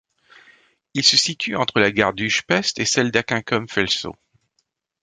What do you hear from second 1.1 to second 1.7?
situe